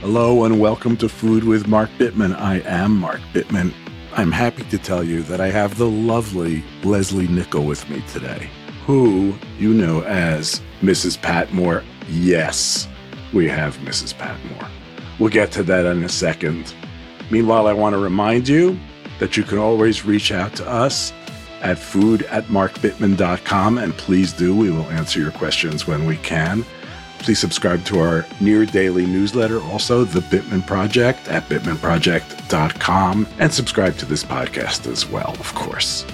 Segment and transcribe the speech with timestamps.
[0.00, 2.34] Hello and welcome to Food with Mark Bittman.
[2.34, 3.70] I am Mark Bittman.
[4.14, 8.48] I'm happy to tell you that I have the lovely Lesley Nicol with me today,
[8.86, 11.20] who you know as Mrs.
[11.20, 11.84] Patmore.
[12.08, 12.88] Yes,
[13.34, 14.16] we have Mrs.
[14.16, 14.70] Patmore.
[15.18, 16.74] We'll get to that in a second.
[17.30, 18.80] Meanwhile, I want to remind you
[19.18, 21.12] that you can always reach out to us
[21.60, 24.56] at food at markbittman.com, and please do.
[24.56, 26.64] We will answer your questions when we can.
[27.20, 33.96] Please subscribe to our near daily newsletter, also The Bittman Project at bittmanproject.com, and subscribe
[33.98, 36.04] to this podcast as well, of course.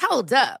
[0.00, 0.60] Hold up.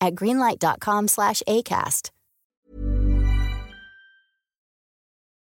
[0.00, 2.10] at greenlight.com slash ACAST.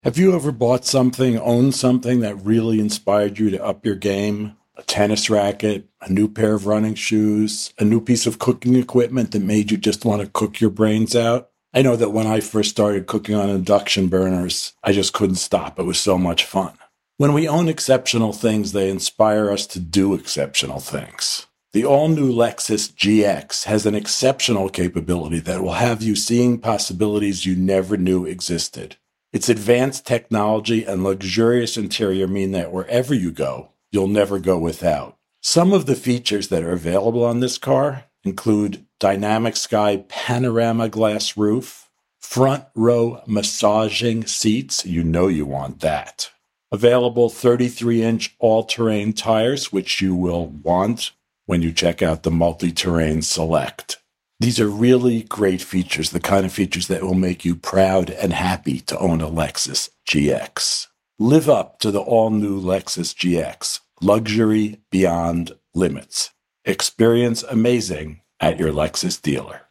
[0.05, 4.57] Have you ever bought something, owned something that really inspired you to up your game?
[4.77, 9.33] A tennis racket, a new pair of running shoes, a new piece of cooking equipment
[9.33, 11.51] that made you just want to cook your brains out?
[11.75, 15.81] I know that when I first started cooking on induction burners, I just couldn't stop.
[15.81, 16.79] It was so much fun.
[17.17, 21.48] When we own exceptional things, they inspire us to do exceptional things.
[21.75, 27.45] The all new Lexus GX has an exceptional capability that will have you seeing possibilities
[27.45, 28.97] you never knew existed.
[29.35, 35.19] Its advanced technology and luxurious interior mean that wherever you go, you'll never go without.
[35.43, 41.37] Some of the features that are available on this car include dynamic sky panorama glass
[41.37, 46.31] roof, front row massaging seats, you know you want that.
[46.73, 51.13] Available 33 inch all terrain tires, which you will want
[51.49, 53.97] when you check out the multi terrain select.
[54.39, 58.35] These are really great features, the kind of features that will make you proud and
[58.35, 60.89] happy to own a Lexus GX.
[61.19, 66.33] Live up to the all new Lexus GX, luxury beyond limits.
[66.67, 69.68] Experience amazing at your Lexus dealer.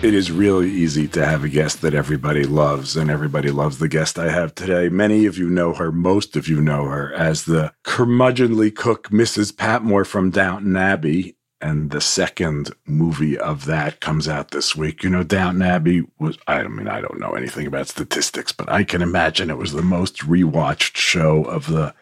[0.00, 3.88] It is really easy to have a guest that everybody loves, and everybody loves the
[3.88, 4.88] guest I have today.
[4.88, 9.56] Many of you know her, most of you know her as the curmudgeonly cook Mrs.
[9.56, 11.36] Patmore from Downton Abbey.
[11.60, 15.02] And the second movie of that comes out this week.
[15.02, 18.84] You know, Downton Abbey was, I mean, I don't know anything about statistics, but I
[18.84, 21.92] can imagine it was the most rewatched show of the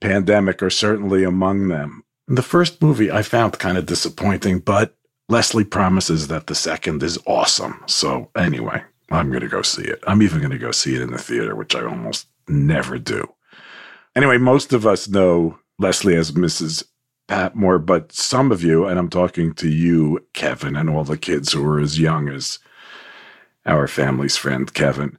[0.00, 2.04] pandemic, or certainly among them.
[2.28, 4.96] The first movie I found kind of disappointing, but
[5.32, 7.82] Lesley promises that the second is awesome.
[7.86, 10.04] So anyway, I'm going to go see it.
[10.06, 13.32] I'm even going to go see it in the theater, which I almost never do.
[14.14, 16.84] Anyway, most of us know Lesley as Mrs.
[17.28, 21.52] Patmore, but some of you, and I'm talking to you, Kevin, and all the kids
[21.52, 22.58] who are as young as
[23.64, 25.18] our family's friend Kevin.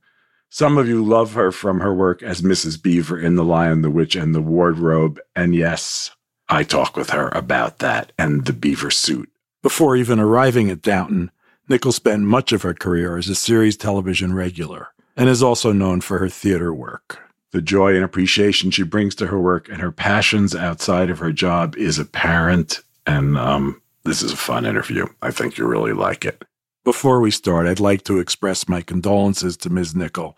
[0.50, 2.82] Some of you love her from her work as Mrs.
[2.82, 5.20] Beaver in The Lion, the Witch, and the Wardrobe.
[5.36, 6.12] And yes,
[6.50, 9.33] I talk with her about that and the beaver suit.
[9.63, 11.31] Before even arriving at Downton,
[11.69, 16.01] Nicol spent much of her career as a series television regular and is also known
[16.01, 17.21] for her theater work.
[17.51, 21.31] The joy and appreciation she brings to her work and her passions outside of her
[21.31, 25.06] job is apparent, and um, this is a fun interview.
[25.21, 26.44] I think you'll really like it.
[26.83, 29.95] Before we start, I'd like to express my condolences to Ms.
[29.95, 30.38] Nicol,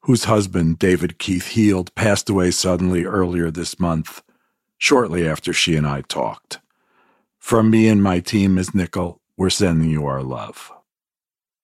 [0.00, 4.20] whose husband, David Keith Heald, passed away suddenly earlier this month,
[4.78, 6.58] shortly after she and I talked.
[7.48, 8.74] From me and my team, Ms.
[8.74, 10.70] Nicol, we're sending you our love.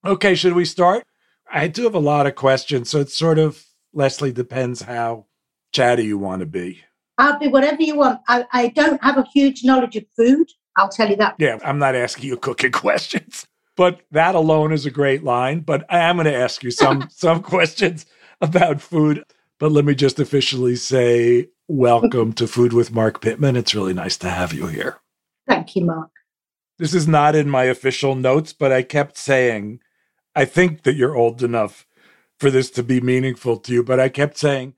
[0.02, 1.04] Okay, should we start?
[1.52, 5.26] I do have a lot of questions, so it's sort of, Lesley, depends how
[5.72, 6.80] chatty you want to be.
[7.18, 8.22] I'll be whatever you want.
[8.28, 10.48] I, I don't have a huge knowledge of food.
[10.78, 11.34] I'll tell you that.
[11.36, 13.46] Yeah, I'm not asking you cooking questions,
[13.76, 15.60] but that alone is a great line.
[15.60, 18.06] But I am going to ask you some some questions
[18.40, 19.22] about food.
[19.58, 23.54] But let me just officially say welcome to Food with Mark Bittman.
[23.54, 24.98] It's really nice to have you here.
[25.46, 26.10] Thank you, Mark.
[26.78, 29.80] This is not in my official notes, but I kept saying,
[30.34, 31.86] I think that you're old enough
[32.38, 33.84] for this to be meaningful to you.
[33.84, 34.74] But I kept saying,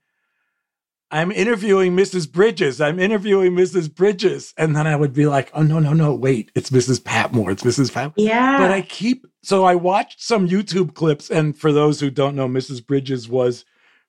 [1.09, 2.31] I'm interviewing Mrs.
[2.31, 2.81] Bridges.
[2.81, 3.93] I'm interviewing Mrs.
[3.93, 4.53] Bridges.
[4.57, 7.03] And then I would be like, oh, no, no, no, wait, it's Mrs.
[7.03, 7.51] Patmore.
[7.51, 7.93] It's Mrs.
[7.93, 8.13] Patmore.
[8.17, 8.57] Yeah.
[8.59, 11.31] But I keep, so I watched some YouTube clips.
[11.31, 12.85] And for those who don't know, Mrs.
[12.85, 13.63] Bridges was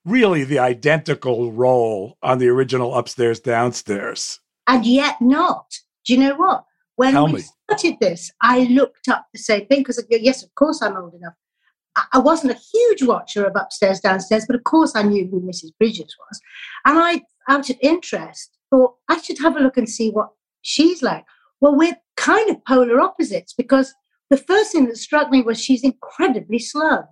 [0.05, 4.41] really the identical role on the original Upstairs Downstairs.
[4.67, 5.79] And yet not.
[6.09, 6.65] Do you know what?
[6.97, 7.41] When Tell we me.
[7.71, 11.35] started this, I looked up the same thing because, yes, of course, I'm old enough.
[11.97, 15.39] I- I wasn't a huge watcher of Upstairs Downstairs, but of course, I knew who
[15.43, 15.71] Mrs.
[15.79, 16.41] Bridges was.
[16.87, 20.31] And I, out of interest, thought I should have a look and see what
[20.63, 21.27] she's like.
[21.61, 23.93] Well, we're kind of polar opposites because
[24.31, 27.03] the first thing that struck me was she's incredibly slow.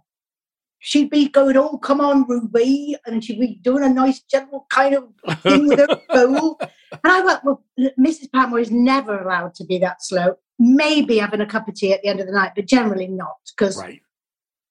[0.79, 2.97] She'd be going, Oh, come on, Ruby.
[3.07, 5.09] And she'd be doing a nice, gentle kind of
[5.43, 6.59] thing with her bowl.
[6.93, 7.65] And I went, Well,
[7.99, 8.31] Mrs.
[8.33, 10.37] Patmore is never allowed to be that slow.
[10.59, 13.37] Maybe having a cup of tea at the end of the night, but generally not
[13.57, 14.01] because Right.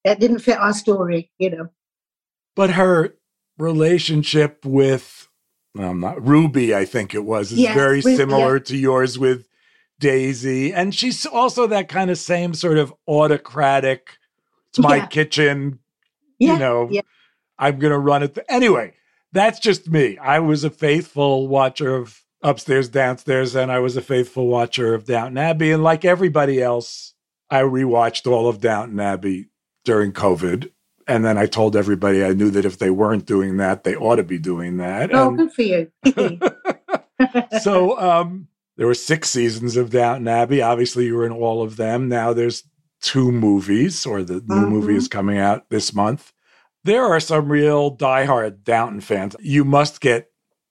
[0.04, 1.68] it didn't fit our story, you know.
[2.54, 3.14] But her
[3.58, 5.28] relationship with,
[5.78, 9.46] um, not Ruby, I think it was, is Yes, very Ruby, similar to yours with
[10.00, 10.72] Daisy.
[10.72, 14.16] And she's also that kind of same sort of autocratic,
[14.70, 15.06] it's my Yeah.
[15.06, 15.78] kitchen,
[16.38, 17.00] Yeah, you know, yeah.
[17.58, 18.34] I'm going to run it.
[18.34, 18.94] th- anyway,
[19.32, 20.18] that's just me.
[20.18, 25.06] I was a faithful watcher of Upstairs, Downstairs, and I was a faithful watcher of
[25.06, 25.72] Downton Abbey.
[25.72, 27.14] And like everybody else,
[27.50, 29.48] I rewatched all of Downton Abbey
[29.84, 30.70] during COVID.
[31.08, 34.16] And then I told everybody I knew that if they weren't doing that, they ought
[34.16, 35.14] to be doing that.
[35.14, 35.90] Oh, And good for you.
[37.60, 40.62] so um, there were six seasons of Downton Abbey.
[40.62, 42.08] Obviously, you were in all of them.
[42.08, 42.64] Now there's
[43.02, 44.98] two movies, or the new movie Mhm.
[44.98, 46.32] is coming out this month.
[46.84, 49.36] There are some real diehard Downton fans.
[49.40, 50.30] You must get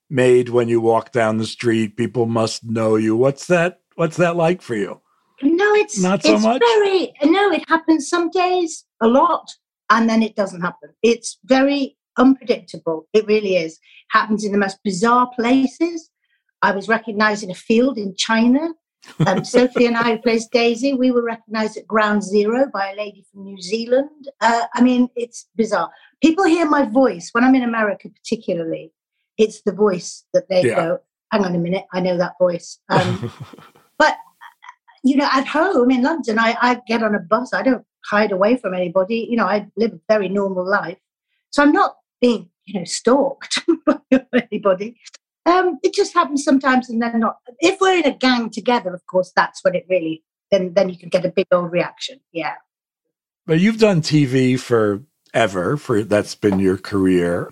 [0.10, 1.98] made when you walk down the street.
[1.98, 3.16] People must know you.
[3.16, 3.80] What's that?
[3.95, 5.01] What's that like for you?
[5.42, 6.62] No, it's Not so it's much?
[6.62, 9.45] Very no, it happens some days a lot,
[9.89, 10.92] and then it doesn't happen.
[11.04, 13.07] It's very unpredictable.
[13.13, 13.77] It really is.
[14.12, 16.10] Happens in the most bizarre places.
[16.62, 18.69] I was recognised in a field in China.
[19.25, 22.95] Um, Sophie and I, who plays Daisy, we were recognised at Ground Zero by a
[22.95, 24.29] lady from New Zealand.
[24.41, 25.91] Uh, I mean, it's bizarre.
[26.21, 28.91] People hear my voice when I'm in America, particularly.
[29.37, 30.75] It's the voice that they Yeah.
[30.75, 30.99] go,
[31.31, 33.31] "Hang on a minute, I know that voice." Um,
[33.97, 34.17] but
[35.03, 37.53] you know, at home in London, I, I get on a bus.
[37.53, 39.27] I don't hide away from anybody.
[39.29, 40.97] You know, I live a very normal life,
[41.51, 44.97] so I'm not being, you know, stalked by anybody.
[45.45, 47.38] Um, it just happens sometimes, and then not.
[47.59, 50.24] If we're in a gang together, of course, that's when it really.
[50.51, 52.19] Then, then you can get a big old reaction.
[52.31, 52.53] Yeah.
[53.47, 55.75] but you've done TV forever.
[55.77, 57.50] For that's been your career.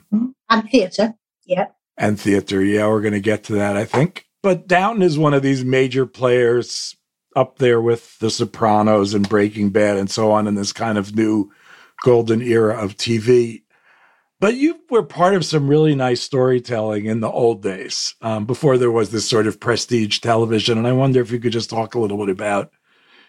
[0.49, 1.15] And theatre.
[1.45, 1.67] Yeah.
[1.97, 2.63] and theater.
[2.63, 4.25] Yeah, we're going to get to that, I think.
[4.41, 6.95] But Downton is one of these major players
[7.35, 11.15] up there with The Sopranos and Breaking Bad and so on in this kind of
[11.15, 11.51] new
[12.03, 13.63] golden era of TV.
[14.43, 18.77] But you were part of some really nice storytelling in the old days um, before
[18.77, 20.77] there was this sort of prestige television.
[20.77, 22.73] And I wonder if you could just talk a little bit about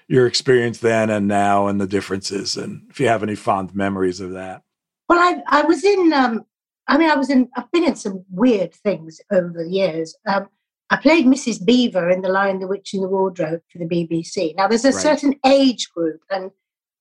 [0.09, 4.19] your experience then and now and the differences and if you have any fond memories
[4.19, 4.63] of that.
[5.09, 6.13] Well, I I was in.
[6.13, 6.47] Um,
[6.89, 7.49] I mean, I was in.
[7.57, 10.17] I've been in some weird things over the years.
[10.27, 10.49] Um,
[10.91, 11.65] I played Mrs.
[11.65, 14.57] Beaver in The Lion, the Witch, and the Wardrobe for the BBC.
[14.57, 15.01] Now, there's a Right.
[15.01, 16.51] certain age group, and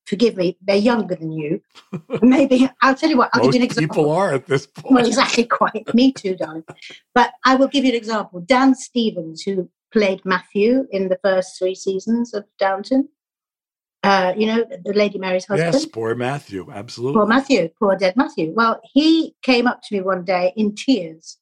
[0.05, 1.61] forgive me, they're younger than you.
[2.21, 3.29] Maybe I'll tell you what.
[3.33, 3.95] I'll Most give you an example.
[3.95, 4.95] people are at this point.
[4.95, 5.93] Well, exactly, quite.
[5.93, 6.63] Me too, darling.
[7.13, 8.41] But I will give you an example.
[8.41, 13.09] Dan Stevens, who played Matthew in the first three seasons of Downton,
[14.03, 15.73] uh, you know, the Lady Mary's husband.
[15.73, 16.69] Yes, poor Matthew.
[16.71, 17.17] Absolutely.
[17.17, 18.51] Poor Matthew, poor dead Matthew.
[18.53, 21.37] Well, he came up to me one day in tears.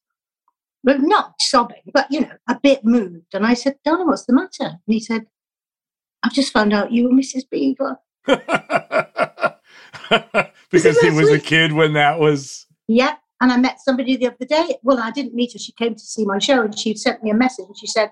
[0.84, 3.34] Well, not sobbing, but you know, a bit moved.
[3.34, 4.64] And I said, Darling, what's the matter?
[4.64, 5.26] And he said,
[6.22, 7.42] I've just found out you were Mrs.
[7.50, 7.98] Beaver.
[10.70, 12.66] because he was a kid when that was.
[12.88, 13.18] Yep.
[13.40, 14.76] And I met somebody the other day.
[14.82, 15.58] Well, I didn't meet her.
[15.58, 18.10] She came to see my show and she sent me a message and she said,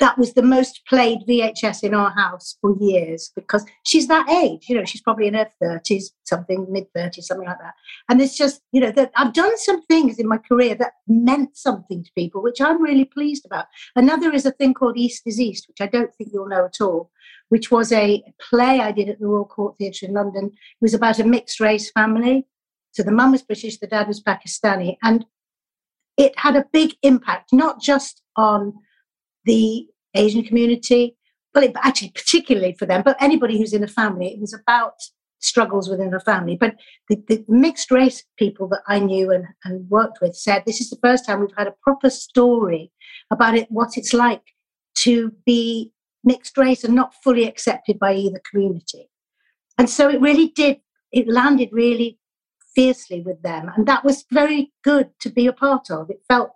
[0.00, 4.66] that was the most played VHS in our house for years because she's that age.
[4.68, 7.74] You know, she's probably in her 30s, something, mid 30s, something like that.
[8.08, 11.56] And it's just, you know, that I've done some things in my career that meant
[11.56, 13.66] something to people, which I'm really pleased about.
[13.96, 16.80] Another is a thing called East is East, which I don't think you'll know at
[16.80, 17.10] all,
[17.48, 20.46] which was a play I did at the Royal Court Theatre in London.
[20.46, 22.46] It was about a mixed race family.
[22.92, 24.96] So the mum was British, the dad was Pakistani.
[25.02, 25.24] And
[26.16, 28.74] it had a big impact, not just on
[29.44, 31.16] the Asian community,
[31.54, 34.94] but actually particularly for them, but anybody who's in a family, it was about
[35.40, 36.56] struggles within a family.
[36.56, 36.76] But
[37.08, 40.90] the, the mixed race people that I knew and, and worked with said this is
[40.90, 42.90] the first time we've had a proper story
[43.30, 44.42] about it, what it's like
[44.96, 45.92] to be
[46.24, 49.08] mixed race and not fully accepted by either community.
[49.78, 50.78] And so it really did,
[51.12, 52.18] it landed really
[52.74, 53.70] fiercely with them.
[53.76, 56.10] And that was very good to be a part of.
[56.10, 56.50] It felt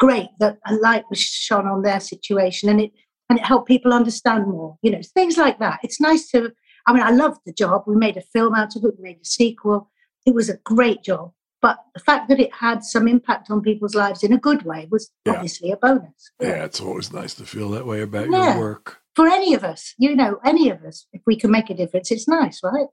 [0.00, 2.90] great that a light was shone on their situation and it
[3.28, 6.50] and it helped people understand more you know things like that it's nice to
[6.86, 9.20] i mean i loved the job we made a film out of it we made
[9.20, 9.90] a sequel
[10.24, 11.30] it was a great job
[11.62, 14.86] but the fact that it had some impact on people's lives in a good way
[14.90, 15.32] was yeah.
[15.32, 18.54] obviously a bonus yeah it's always nice to feel that way about yeah.
[18.54, 21.70] your work for any of us you know any of us if we can make
[21.70, 22.88] a difference it's nice right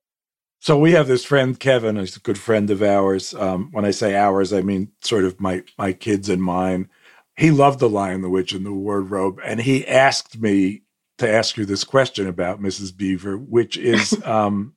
[0.60, 3.36] so we have this friend Kevin, who's a good friend of ours.
[3.36, 6.90] Um, when I say ours, I mean sort of my my kids and mine
[7.38, 9.40] he loved The Lion, the Witch, and the Wardrobe.
[9.46, 10.82] And he asked me
[11.20, 12.96] to ask you this question about Mrs.
[12.96, 14.74] Beaver, which is um,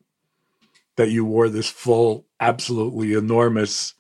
[0.97, 3.95] that you wore this full, absolutely enormous,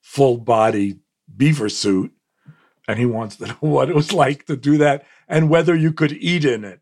[0.00, 0.98] full body
[1.36, 2.12] beaver suit.
[2.88, 5.92] And he wants to know what it was like to do that and whether you
[5.92, 6.80] could eat in it.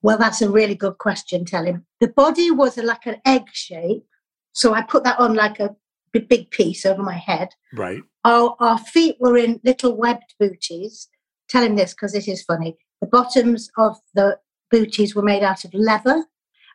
[0.00, 1.84] Well, that's a really good question, tell him.
[2.00, 4.04] The body was like an egg shape.
[4.52, 5.74] So I put that on like a
[6.12, 7.50] big piece over my head.
[7.74, 8.02] Right.
[8.24, 11.08] Our, our feet were in little webbed booties.
[11.48, 12.76] Tell him this because this is funny.
[13.00, 14.38] The bottoms of the
[14.70, 16.24] booties were made out of leather,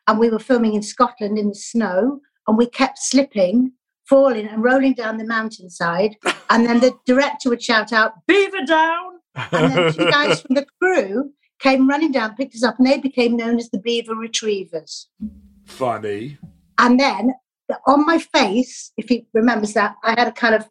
[0.06, 3.72] and we were filming in Scotland in the snow, and we kept slipping,
[4.08, 6.16] falling, and rolling down the mountainside.
[6.50, 9.18] And then the director would shout out, "Beaver down!"
[9.50, 12.98] And then two guys from the crew came running down, picked us up, and they
[12.98, 15.08] became known as the Beaver Retrievers.
[15.64, 16.38] Funny.
[16.78, 17.32] And then
[17.86, 20.68] on my face, if he remembers that, I had a kind of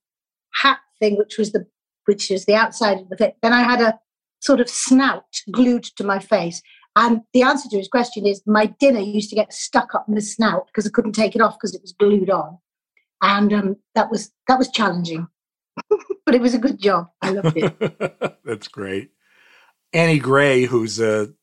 [0.53, 1.65] hat thing, which was the
[2.05, 3.33] which is the outside of the face.
[3.41, 3.99] Then I had a
[4.41, 6.61] sort of snout glued to my face.
[6.95, 10.15] And the answer to his question is my dinner used to get stuck up in
[10.15, 12.59] the snout because I couldn't take it off because it was glued on.
[13.21, 15.27] And um, that was that was challenging.
[16.25, 17.09] but it was a good job.
[17.21, 18.37] I loved it.
[18.45, 19.11] That's great.
[19.91, 21.33] Annie Gray, who's a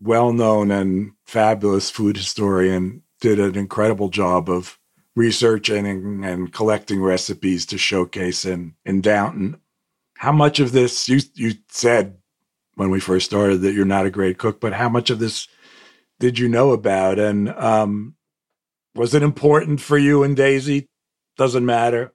[0.00, 4.78] well known and fabulous food historian, did an incredible job of
[5.16, 9.60] researching and, and collecting recipes to showcase in, in Downton.
[10.16, 12.17] How much of this you you said
[12.78, 15.48] when we first started that you're not a great cook, but how much of this
[16.20, 17.18] did you know about?
[17.18, 18.14] And um,
[18.94, 20.86] was it important for you and Daisy?
[21.36, 22.14] Doesn't matter.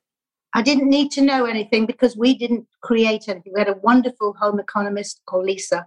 [0.54, 3.52] I didn't need to know anything because we didn't create anything.
[3.54, 5.86] We had a wonderful home economist called Lisa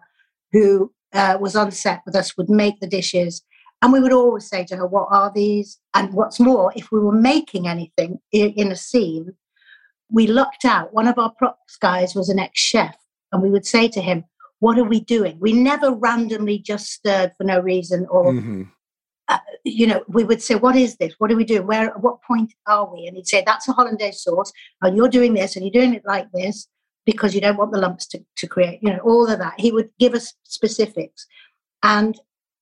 [0.52, 3.42] who uh, was on set with us, would make the dishes.
[3.80, 5.78] And we would always say to her, What are these?
[5.94, 9.34] And what's more, if we were making anything in a scene,
[10.10, 10.92] we lucked out.
[10.92, 12.96] One of our props guys was an ex chef,
[13.32, 14.24] and we would say to him,
[14.60, 15.38] What are we doing?
[15.40, 18.32] We never randomly just stirred for no reason or.
[18.32, 18.62] Mm-hmm.
[19.28, 21.14] Uh, you know, we would say, "What is this?
[21.18, 21.66] What are we doing?
[21.66, 21.88] Where?
[21.88, 25.34] At what point are we?" And he'd say, "That's a hollandaise sauce, and you're doing
[25.34, 26.68] this, and you're doing it like this
[27.04, 29.54] because you don't want the lumps to, to create." You know, all of that.
[29.58, 31.26] He would give us specifics,
[31.82, 32.16] and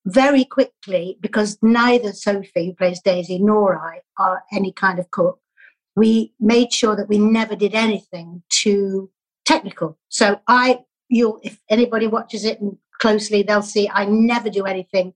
[0.07, 5.41] very quickly, because neither Sophie, who plays Daisy, nor I are any kind of cook,
[5.97, 9.11] we made sure that we never did anything too
[9.45, 9.99] technical.
[10.09, 12.61] So I, you'll, if anybody watches it
[13.01, 15.15] closely, they'll see I never do anything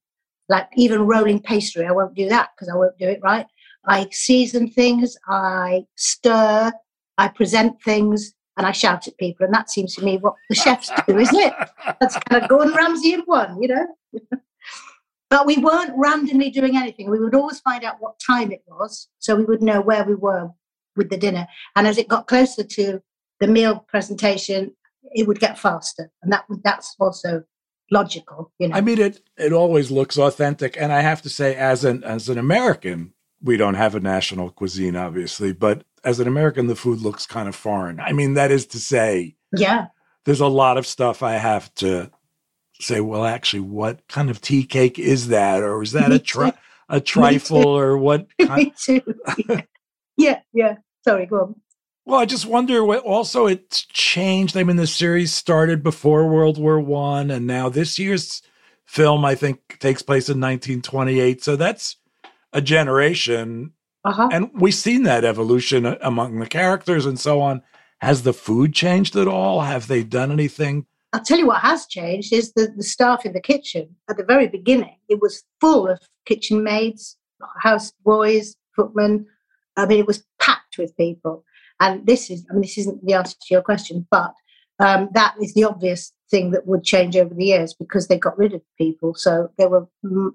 [0.48, 1.86] like even rolling pastry.
[1.86, 3.46] I won't do that because I won't do it right.
[3.86, 6.72] I season things, I stir,
[7.16, 9.46] I present things, and I shout at people.
[9.46, 11.52] And that seems to me what the chefs do, isn't it?
[12.00, 13.86] That's kind of Gordon Ramsay in one, you know?
[15.30, 17.10] But we weren't randomly doing anything.
[17.10, 20.14] We would always find out what time it was so we would know where we
[20.14, 20.48] were
[20.96, 21.46] with the dinner.
[21.76, 23.02] And as it got closer to
[23.38, 24.74] the meal presentation,
[25.12, 26.10] it would get faster.
[26.22, 27.44] And that that's also
[27.90, 28.76] logical, you know.
[28.76, 30.76] I mean it it always looks authentic.
[30.78, 33.12] And I have to say, as an as an American,
[33.42, 37.48] we don't have a national cuisine, obviously, but as an American, the food looks kind
[37.48, 38.00] of foreign.
[38.00, 39.86] I mean, that is to say, yeah,
[40.24, 42.10] there's a lot of stuff I have to
[42.80, 46.52] say, well, actually, what kind of tea cake is that, or is that a tri-
[46.88, 48.26] a trifle, or what?
[48.40, 49.02] Kind- Me too.
[50.16, 50.76] yeah, yeah.
[51.04, 51.54] Sorry, go on.
[52.08, 54.56] Well, I just wonder what also it's changed.
[54.56, 58.40] I mean, the series started before World War One, and now this year's
[58.86, 61.44] film, I think, takes place in 1928.
[61.44, 61.96] So that's
[62.54, 63.74] a generation.
[64.06, 64.30] Uh-huh.
[64.32, 67.60] And we've seen that evolution among the characters and so on.
[67.98, 69.60] Has the food changed at all?
[69.60, 70.86] Have they done anything?
[71.12, 73.94] I'll tell you what has changed is the, the staff in the kitchen.
[74.08, 77.18] At the very beginning, it was full of kitchen maids,
[77.60, 79.26] house boys, footmen.
[79.76, 81.44] I mean, it was packed with people.
[81.80, 84.34] And this is, I mean, this isn't the answer to your question, but
[84.80, 88.38] um, that is the obvious thing that would change over the years because they got
[88.38, 89.14] rid of people.
[89.14, 90.34] So they were on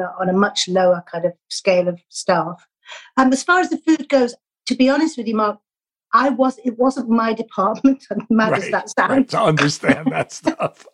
[0.00, 2.66] a, on a much lower kind of scale of staff.
[3.16, 4.34] Um, as far as the food goes,
[4.66, 5.58] to be honest with you, Mark,
[6.12, 8.04] I was it wasn't my department.
[8.30, 10.86] Mad right, as that sounds, right, to understand that stuff.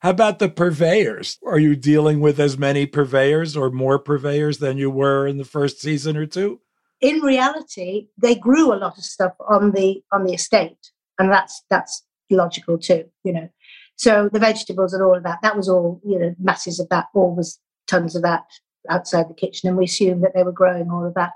[0.00, 1.38] How about the purveyors?
[1.46, 5.44] Are you dealing with as many purveyors or more purveyors than you were in the
[5.44, 6.60] first season or two?
[7.00, 11.62] In reality, they grew a lot of stuff on the on the estate, and that's
[11.70, 13.48] that's logical too, you know.
[13.96, 17.06] So the vegetables and all of that, that was all, you know, masses of that,
[17.14, 18.44] all was tons of that
[18.88, 21.32] outside the kitchen, and we assumed that they were growing all of that.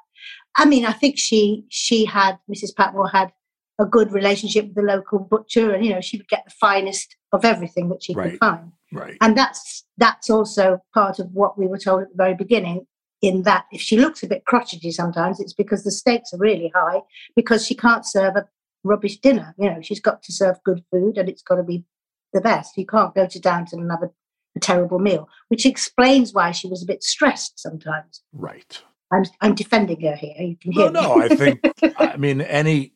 [0.56, 2.74] I mean, I think she she had Mrs.
[2.76, 3.32] Patmore had
[3.78, 7.16] a good relationship with the local butcher, and you know, she would get the finest
[7.32, 8.30] of everything that she right.
[8.30, 8.72] could find.
[8.92, 9.16] Right.
[9.20, 12.86] And that's that's also part of what we were told at the very beginning
[13.22, 16.70] in that if she looks a bit crotchety sometimes, it's because the stakes are really
[16.74, 17.00] high
[17.36, 18.46] because she can't serve a
[18.82, 19.54] rubbish dinner.
[19.58, 21.84] You know, she's got to serve good food and it's got to be
[22.32, 22.76] the best.
[22.76, 24.10] You can't go to Downton and have a,
[24.56, 28.22] a terrible meal, which explains why she was a bit stressed sometimes.
[28.32, 28.82] Right.
[29.12, 30.34] I'm, I'm defending her here.
[30.38, 30.90] You can hear.
[30.90, 31.22] No, no.
[31.22, 31.60] I think.
[31.98, 32.94] I mean, any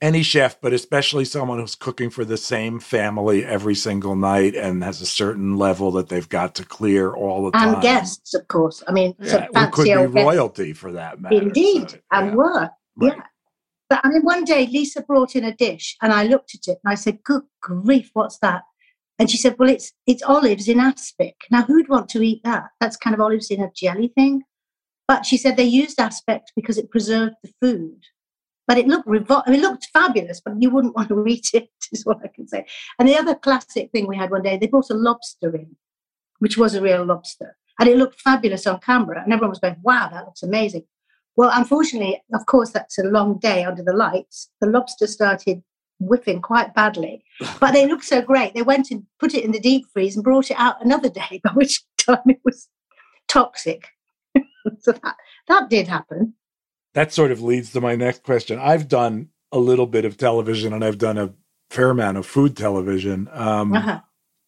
[0.00, 4.82] any chef, but especially someone who's cooking for the same family every single night and
[4.82, 7.74] has a certain level that they've got to clear all the time.
[7.74, 8.82] And guests, of course.
[8.88, 11.36] I mean, yeah, could be royalty for that matter.
[11.36, 12.34] Indeed, so, and yeah.
[12.34, 12.70] were.
[12.96, 13.16] Right.
[13.16, 13.22] Yeah.
[13.90, 16.78] But I mean, one day Lisa brought in a dish and I looked at it
[16.82, 18.62] and I said, Good grief, what's that?
[19.18, 21.34] And she said, Well, it's it's olives in aspic.
[21.50, 22.68] Now, who'd want to eat that?
[22.80, 24.42] That's kind of olives in a jelly thing.
[25.08, 28.04] But she said they used aspic because it preserved the food
[28.70, 32.06] but it looked mean, it looked fabulous, but you wouldn't want to eat it, is
[32.06, 32.64] what I can say.
[33.00, 35.74] And the other classic thing we had one day, they brought a lobster in,
[36.38, 39.74] which was a real lobster, and it looked fabulous on camera, and everyone was going,
[39.82, 40.84] "Wow, that looks amazing."
[41.34, 44.50] Well, unfortunately, of course, that's a long day under the lights.
[44.60, 45.64] The lobster started
[45.98, 47.24] whipping quite badly,
[47.58, 48.54] but they looked so great.
[48.54, 51.40] They went and put it in the deep freeze and brought it out another day,
[51.42, 52.68] by which time it was
[53.26, 53.88] toxic.
[54.78, 55.16] so that
[55.48, 56.34] that did happen
[56.94, 58.58] that sort of leads to my next question.
[58.58, 61.34] I've done a little bit of television and I've done a
[61.70, 63.28] fair amount of food television.
[63.32, 64.00] Um, uh-huh.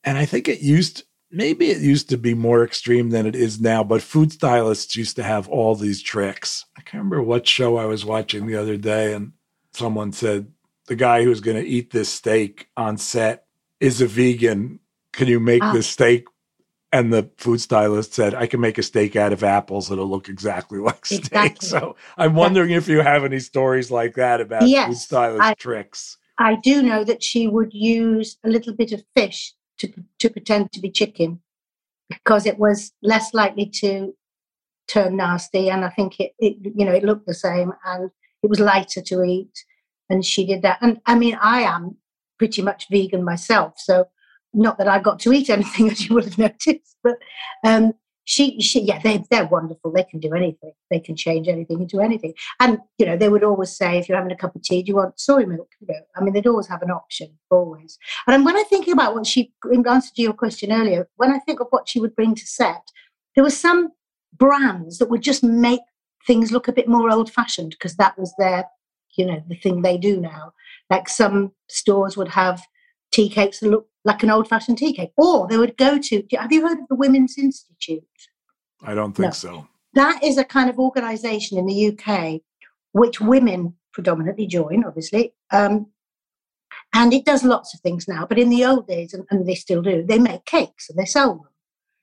[0.04, 3.60] And I think it used, maybe it used to be more extreme than it is
[3.60, 6.64] now, but food stylists used to have all these tricks.
[6.76, 9.32] I can't remember what show I was watching the other day, and
[9.72, 10.52] someone said,
[10.86, 13.46] the guy who's going to eat this steak on set
[13.78, 14.80] is a vegan.
[15.12, 16.24] Can you make this steak
[16.92, 19.90] and the food stylist said, I can make a steak out of apples.
[19.90, 21.20] It'll look exactly like steak.
[21.20, 21.68] Exactly.
[21.68, 25.54] So I'm wondering if you have any stories like that about yes, food stylist I,
[25.54, 26.18] tricks.
[26.38, 30.72] I do know that she would use a little bit of fish to, to pretend
[30.72, 31.40] to be chicken
[32.08, 34.14] because it was less likely to
[34.86, 35.70] turn nasty.
[35.70, 38.10] And I think it, it, you know, it looked the same and
[38.42, 39.64] it was lighter to eat.
[40.10, 40.78] And she did that.
[40.82, 41.96] And I mean, I am
[42.38, 43.74] pretty much vegan myself.
[43.78, 44.08] So
[44.54, 47.18] not that I got to eat anything, as you would have noticed, but
[47.64, 49.90] um, she, she, yeah, they, they're wonderful.
[49.90, 50.72] They can do anything.
[50.90, 52.34] They can change anything into anything.
[52.60, 54.90] And you know, they would always say, if you're having a cup of tea, do
[54.90, 55.70] you want soy milk?
[55.80, 57.98] You know, I mean, they'd always have an option, always.
[58.26, 61.40] And when I think about what she, in answer to your question earlier, when I
[61.40, 62.82] think of what she would bring to set,
[63.34, 63.90] there were some
[64.32, 65.80] brands that would just make
[66.26, 68.66] things look a bit more old-fashioned because that was their,
[69.16, 70.52] you know, the thing they do now.
[70.90, 72.62] Like some stores would have
[73.10, 75.12] tea cakes that look like an old fashioned tea cake.
[75.16, 78.02] Or they would go to, have you heard of the Women's Institute?
[78.82, 79.32] I don't think no.
[79.32, 79.68] so.
[79.94, 82.40] That is a kind of organization in the UK
[82.92, 85.34] which women predominantly join, obviously.
[85.50, 85.86] Um,
[86.94, 89.54] and it does lots of things now, but in the old days, and, and, they
[89.54, 91.48] still do, they make cakes and they sell them.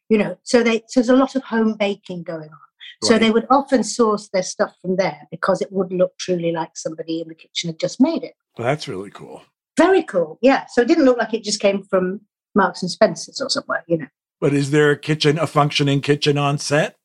[0.10, 2.60] You know, so, they, so there's a lot of home baking going on.
[3.04, 6.76] So they would often source their stuff from there because it would look truly like
[6.76, 8.34] somebody in the kitchen had just made it.
[8.58, 9.42] Well, that's really cool.
[9.80, 10.38] Very cool.
[10.42, 10.66] Yeah.
[10.68, 12.22] So it didn't look like it just came from
[12.54, 14.08] Marks and Spencer's or somewhere, you know.
[14.42, 16.96] But is there a kitchen, a functioning kitchen on set?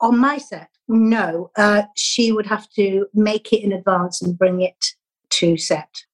[0.00, 1.50] On my set, no.
[1.56, 4.82] Uh, she would have to make it in advance and bring it
[5.30, 6.04] to set.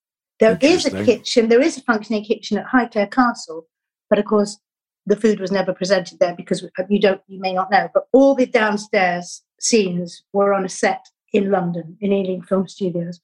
[0.40, 3.66] There is a kitchen, there is a functioning kitchen at Highclere Castle,
[4.11, 4.59] but of course
[5.07, 8.35] the food was never presented there because you don't, you may not know, but all
[8.35, 13.20] the downstairs scenes were on a set in London, in Ealing Film Studios.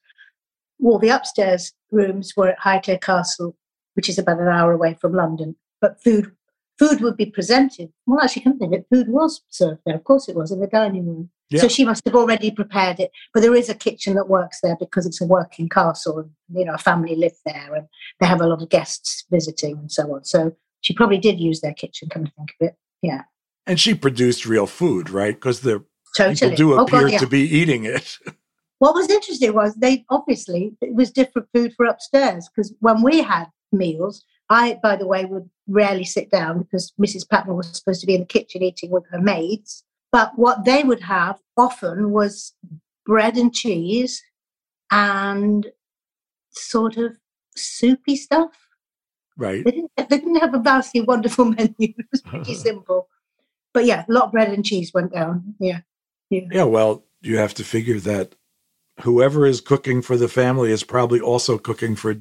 [0.79, 3.55] Well, the upstairs rooms were at Highclere Castle,
[3.93, 5.55] which is about an hour away from London.
[5.81, 6.31] But food
[6.77, 7.89] food would be presented.
[8.05, 9.95] Well, actually, come think it, food was served there.
[9.95, 11.29] Of course, it was in the dining room.
[11.49, 11.61] Yeah.
[11.61, 13.11] So she must have already prepared it.
[13.33, 16.65] But there is a kitchen that works there because it's a working castle, and you
[16.65, 17.87] know, a family live there, and
[18.19, 20.23] they have a lot of guests visiting and so on.
[20.25, 22.09] So she probably did use their kitchen.
[22.09, 23.23] Come to think of it, yeah,
[23.67, 25.35] And she produced real food, right?
[25.35, 25.83] Because the
[26.17, 26.35] totally.
[26.35, 27.19] people do Oh, appear God, yeah.
[27.19, 28.17] to be eating it.
[28.79, 33.21] What was interesting was they obviously it was different food for upstairs because when we
[33.21, 37.27] had meals, I, by the way, would rarely sit down because Mrs.
[37.27, 39.83] Patton was supposed to be in the kitchen eating with her maids.
[40.11, 42.53] But what they would have often was
[43.05, 44.21] bread and cheese
[44.91, 45.67] and
[46.51, 47.17] sort of
[47.55, 48.51] soupy stuff.
[49.37, 49.63] Right.
[49.65, 51.73] They didn't, they didn't have a vastly wonderful menu.
[51.79, 53.09] It was pretty simple.
[53.73, 55.55] But yeah, a lot of bread and cheese went down.
[55.59, 55.81] Yeah.
[56.29, 56.47] Yeah.
[56.51, 58.35] Yeah, well, you have to figure that
[59.01, 62.15] whoever is cooking for the family is probably also cooking for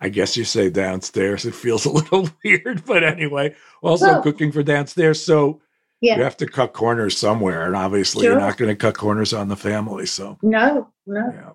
[0.00, 1.44] I guess you say downstairs.
[1.46, 5.24] It feels a little weird, but anyway, also Well- cooking for downstairs.
[5.24, 5.60] So
[6.00, 6.16] Yeah.
[6.16, 9.48] you have to cut corners somewhere, and obviously you're not going to cut corners on
[9.48, 10.06] the family.
[10.06, 11.20] So No, no.
[11.32, 11.50] yeah,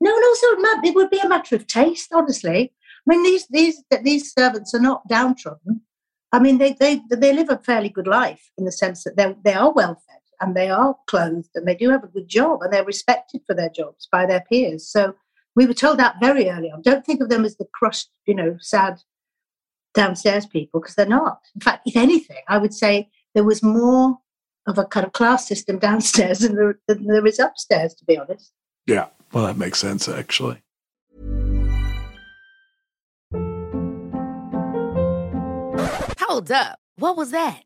[0.00, 2.72] No, and also it ma- it would be a matter of taste, honestly.
[2.72, 5.82] I mean, these these these servants are not downtrodden.
[6.32, 9.36] I mean, they they they live a fairly good life in the sense that they
[9.44, 12.62] they are well fed and they are clothed and they do have a good job
[12.62, 14.88] and they're respected for their jobs by their peers.
[14.88, 15.14] So
[15.54, 16.82] we were told that very early on.
[16.82, 19.00] Don't think of them as the crushed, you know, sad
[19.94, 21.40] downstairs people because they're not.
[21.54, 24.18] In fact, if anything, I would say there was more
[24.66, 27.94] of a kind of class system downstairs than there, than there is upstairs.
[27.94, 28.52] To be honest.
[28.86, 29.06] yeah.
[29.32, 30.62] Well, that makes sense actually.
[36.20, 36.78] Hold up.
[36.96, 37.65] What was that?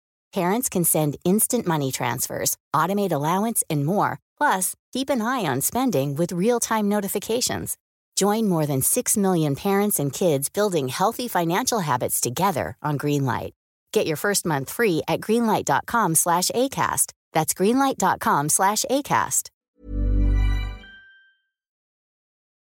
[0.33, 4.19] Parents can send instant money transfers, automate allowance, and more.
[4.37, 7.77] Plus, keep an eye on spending with real time notifications.
[8.15, 13.51] Join more than 6 million parents and kids building healthy financial habits together on Greenlight.
[13.91, 17.11] Get your first month free at greenlight.com slash ACAST.
[17.33, 19.49] That's greenlight.com slash ACAST.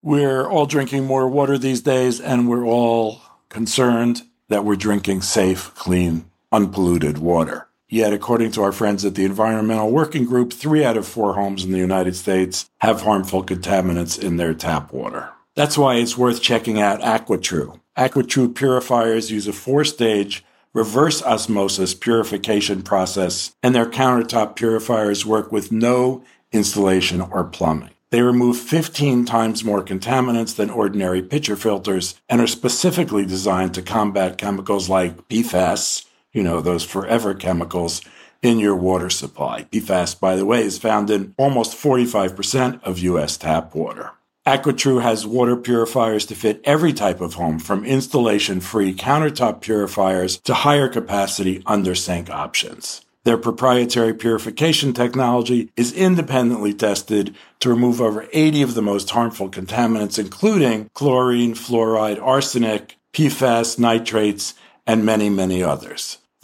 [0.04, 5.74] We're all drinking more water these days, and we're all concerned that we're drinking safe,
[5.74, 7.68] clean, unpolluted water.
[7.90, 11.66] Yet, according to our friends at the Environmental Working Group, three out of four homes
[11.66, 15.30] in the United States have harmful contaminants in their tap water.
[15.56, 17.80] That's why it's worth checking out AquaTru.
[17.98, 25.52] AquaTru purifiers use a four stage reverse osmosis purification process, and their countertop purifiers work
[25.52, 27.90] with no installation or plumbing.
[28.12, 33.82] They remove 15 times more contaminants than ordinary pitcher filters and are specifically designed to
[33.82, 36.06] combat chemicals like PFAS,
[36.36, 38.02] you know, those forever chemicals
[38.42, 39.64] in your water supply.
[39.72, 43.38] PFAS, by the way, is found in almost 45% of U.S.
[43.38, 44.12] tap water.
[44.46, 50.38] AquaTru has water purifiers to fit every type of home, from installation free countertop purifiers
[50.42, 53.02] to higher capacity under sink options.
[53.24, 59.50] Their proprietary purification technology is independently tested to remove over 80 of the most harmful
[59.50, 64.54] contaminants, including chlorine, fluoride, arsenic, PFAS, nitrates,
[64.86, 66.20] and many, many others.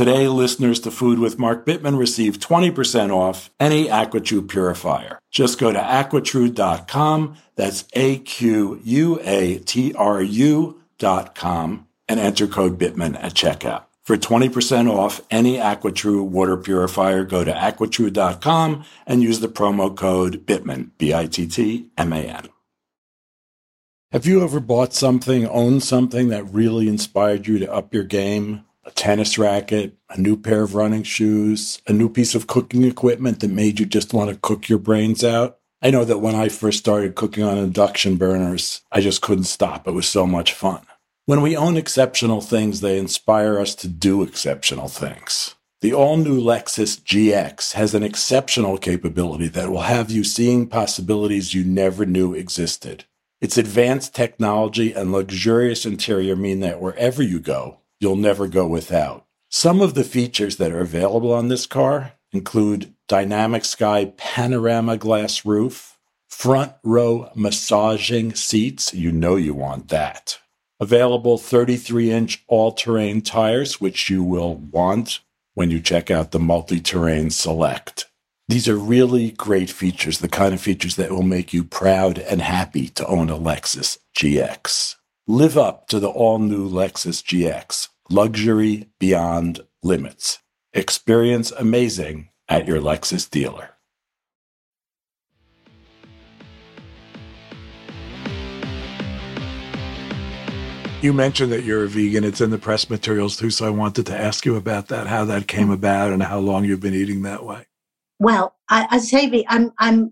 [0.00, 5.18] Today, listeners to Food with Mark Bittman receive 20% off any AquaTru purifier.
[5.30, 12.78] Just go to aquatru.com, that's A Q U A T R U.com, and enter code
[12.78, 13.84] Bittman at checkout.
[14.02, 20.46] For 20% off any AquaTru water purifier, go to aquatru.com and use the promo code
[20.46, 22.48] BITTMAN, B-I-T-T-M-A-N.
[24.12, 28.64] Have you ever bought something, owned something that really inspired you to up your game?
[28.90, 33.38] A tennis racket, a new pair of running shoes, a new piece of cooking equipment
[33.38, 35.58] that made you just want to cook your brains out?
[35.80, 39.86] I know that when I first started cooking on induction burners, I just couldn't stop.
[39.86, 40.84] It was so much fun.
[41.24, 45.54] When we own exceptional things, they inspire us to do exceptional things.
[45.82, 51.54] The all new Lexus GX has an exceptional capability that will have you seeing possibilities
[51.54, 53.04] you never knew existed.
[53.40, 59.26] Its advanced technology and luxurious interior mean that wherever you go, you'll never go without.
[59.48, 65.44] Some of the features that are available on this car include dynamic sky panorama glass
[65.44, 68.94] roof, front row massaging seats.
[68.94, 70.38] You know you want that
[70.80, 75.20] Available 33 inch all terrain tires, which you will want
[75.52, 78.06] when you check out the multi terrain select.
[78.48, 82.40] These are really great features, the kind of features that will make you proud and
[82.40, 84.96] happy to own a Lexus GX.
[85.30, 90.40] Live up to the all new Lexus GX, luxury beyond limits.
[90.74, 93.70] Experience amazing at your Lexus dealer.
[101.00, 102.24] You mentioned that you're a vegan.
[102.24, 103.50] It's in the press materials too.
[103.50, 106.64] So I wanted to ask you about that, how that came about and how long
[106.64, 107.66] you've been eating that way.
[108.18, 110.10] Well, I, I say I'm, I'm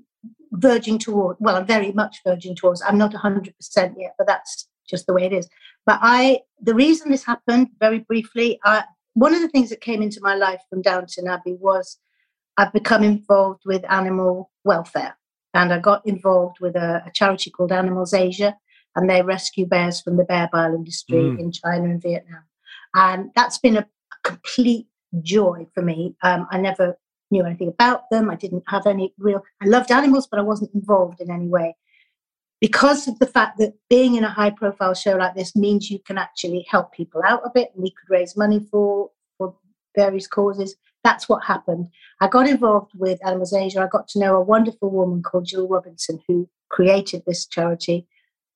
[0.53, 3.53] verging toward, well, I'm very much verging towards, I'm not 100%
[3.99, 5.49] yet, but that's just the way it is.
[5.87, 10.03] But I, the reason this happened very briefly, I, one of the things that came
[10.03, 11.99] into my life from Downton Abbey was
[12.57, 15.17] I've become involved with animal welfare.
[15.55, 18.57] And I got involved with a, a charity called Animals Asia,
[18.95, 21.39] and they rescue bears from the bear bile industry mm.
[21.39, 22.43] in China and Vietnam.
[22.95, 23.87] And that's been a,
[24.25, 24.87] complete
[25.23, 26.15] joy for me.
[26.23, 26.99] Um, I never
[27.31, 28.31] knew anything about them.
[28.31, 31.77] I didn't have any real, I loved animals, but I wasn't involved in any way.
[32.61, 36.01] Because of the fact that being in a high profile show like this means you
[36.01, 39.55] can actually help people out a bit and we could raise money for, for
[39.97, 40.75] various causes.
[41.05, 41.89] That's what happened.
[42.21, 43.81] I got involved with Animals Asia.
[43.81, 48.09] I got to know a wonderful woman called Jill Robinson who created this charity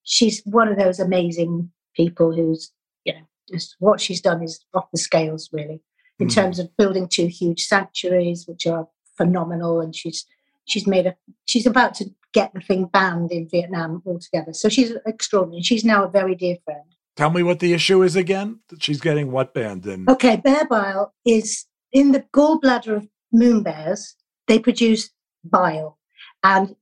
[0.03, 2.73] she's one of those amazing people who's,
[3.05, 3.21] you know,
[3.53, 5.81] just what she's done is off the scales, really,
[6.19, 6.35] in mm.
[6.35, 9.81] terms of building two huge sanctuaries, which are phenomenal.
[9.81, 10.25] And she's
[10.65, 14.53] she's made a she's about to get the thing banned in Vietnam altogether.
[14.53, 15.63] So she's extraordinary.
[15.63, 16.85] She's now a very dear friend.
[17.17, 18.61] Tell me what the issue is again.
[18.69, 20.09] That she's getting what banned in?
[20.09, 24.17] Okay, bear bile is in the gallbladder of moon bears.
[24.49, 25.11] They produce
[25.45, 25.99] bile,
[26.43, 26.75] and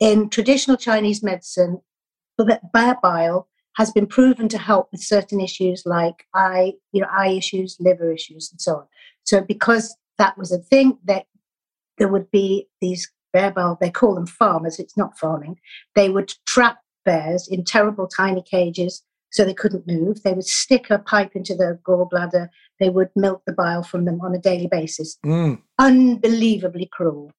[0.00, 1.80] in traditional Chinese medicine,
[2.72, 7.28] bear bile has been proven to help with certain issues like eye, you know, eye
[7.28, 8.84] issues, liver issues, and so on.
[9.24, 11.26] So because that was a thing, that
[11.98, 15.58] there would be these bear bile, they call them farmers, it's not farming.
[15.94, 20.22] They would trap bears in terrible tiny cages so they couldn't move.
[20.22, 22.48] They would stick a pipe into their gallbladder.
[22.80, 25.18] They would milk the bile from them on a daily basis.
[25.24, 25.60] Mm.
[25.78, 27.32] Unbelievably cruel.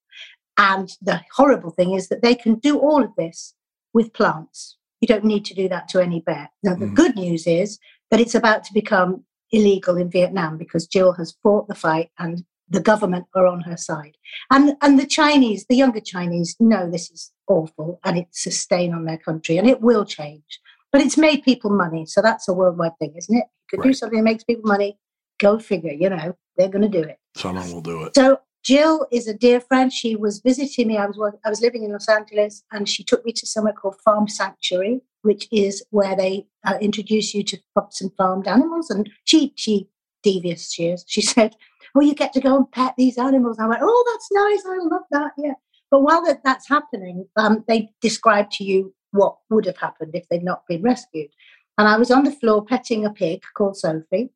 [0.57, 3.55] And the horrible thing is that they can do all of this
[3.93, 4.77] with plants.
[5.01, 6.49] You don't need to do that to any bear.
[6.63, 6.95] Now, the mm.
[6.95, 7.79] good news is
[8.11, 12.43] that it's about to become illegal in Vietnam because Jill has fought the fight and
[12.69, 14.15] the government are on her side.
[14.51, 18.93] And, and the Chinese, the younger Chinese, know this is awful and it's a stain
[18.93, 20.59] on their country and it will change.
[20.91, 22.05] But it's made people money.
[22.05, 23.45] So that's a worldwide thing, isn't it?
[23.45, 23.89] You could right.
[23.89, 24.97] do something that makes people money.
[25.39, 27.17] Go figure, you know, they're going to do it.
[27.35, 28.15] Someone will do it.
[28.15, 29.91] So Jill is a dear friend.
[29.91, 30.97] She was visiting me.
[30.97, 33.95] I was I was living in Los Angeles, and she took me to somewhere called
[34.03, 38.89] Farm Sanctuary, which is where they uh, introduce you to crops and farmed animals.
[38.89, 39.87] And she she
[40.23, 41.05] devious she is.
[41.07, 41.55] She said,
[41.95, 44.65] "Oh, you get to go and pet these animals." I went, "Oh, that's nice.
[44.65, 45.53] I love that." Yeah.
[45.91, 50.27] But while that, that's happening, um, they describe to you what would have happened if
[50.29, 51.29] they'd not been rescued.
[51.77, 54.29] And I was on the floor petting a pig called Sophie,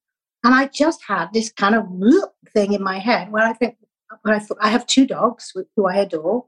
[0.44, 1.88] And I just had this kind of
[2.54, 3.78] thing in my head where I think,
[4.22, 6.46] when I thought, I have two dogs who I adore.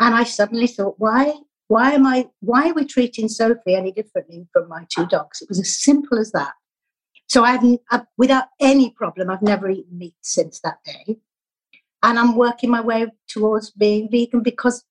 [0.00, 1.34] And I suddenly thought, why,
[1.68, 5.40] why am I, why are we treating Sophie any differently from my two dogs?
[5.40, 6.52] It was as simple as that.
[7.32, 11.16] So I've, I've uh, without any problem, I've never eaten meat since that day.
[12.02, 14.84] And I'm working my way towards being vegan because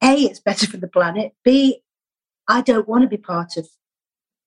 [0.00, 1.32] A, it's better for the planet.
[1.42, 1.82] B,
[2.46, 3.68] I don't want to be part of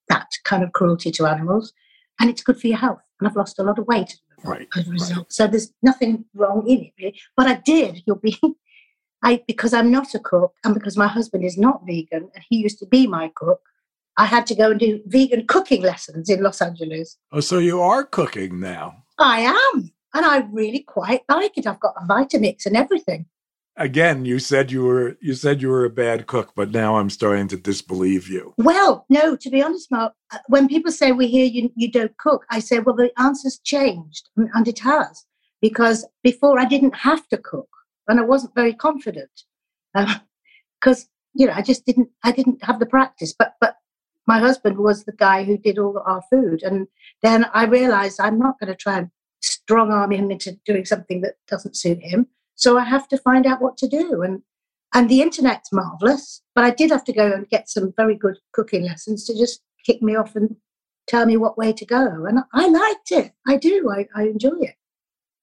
[0.08, 1.74] that kind of cruelty to animals.
[2.22, 3.02] And it's good for your health.
[3.20, 5.18] And I've lost a lot of weight right, as a result.
[5.18, 5.34] right.
[5.34, 7.20] So there's nothing wrong in it, really.
[7.36, 8.40] But I did, you'll be,
[9.24, 12.60] I, because I'm not a cook and because my husband is not vegan and he
[12.60, 13.60] used to be my cook,
[14.22, 17.18] I had to go and do vegan cooking lessons in Los Angeles.
[17.32, 19.04] Oh, so you are cooking now.
[19.18, 19.92] I am.
[20.14, 21.66] And I really quite like it.
[21.66, 23.26] I've got a Vitamix and everything.
[23.78, 27.10] Again, you said you were you said you were a bad cook, but now I'm
[27.10, 28.54] starting to disbelieve you.
[28.58, 32.16] Well, no, to be honest, Mark, uh, when people say we hear you, you don't
[32.18, 35.26] cook, I say, well, the answer's changed, and it has,
[35.64, 37.70] because before I didn't have to cook,
[38.08, 39.32] and I wasn't very confident,
[40.80, 43.34] because you know I just didn't I didn't have the practice.
[43.34, 43.78] But but
[44.28, 46.88] my husband was the guy who did all our food, and
[47.22, 49.10] then I realised I'm not going to try and
[49.42, 52.28] strong arm him into doing something that doesn't suit him.
[52.56, 54.22] So I have to find out what to do.
[54.22, 54.44] And
[54.94, 58.38] and the internet's marvelous, but I did have to go and get some very good
[58.52, 60.58] cooking lessons to just kick me off and
[61.08, 62.26] tell me what way to go.
[62.26, 63.32] And I liked it.
[63.48, 63.90] I do.
[63.90, 64.76] I, I enjoy it.